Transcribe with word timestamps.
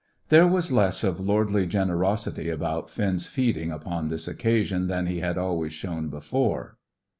There 0.29 0.47
was 0.47 0.71
less 0.71 1.03
of 1.03 1.19
lordly 1.19 1.67
generosity 1.67 2.49
about 2.49 2.89
Finn's 2.89 3.27
feeding 3.27 3.71
upon 3.71 4.07
this 4.07 4.27
occasion 4.27 4.87
than 4.87 5.05
he 5.05 5.19
had 5.19 5.37
always 5.37 5.73
shown 5.73 6.09
before. 6.09 6.79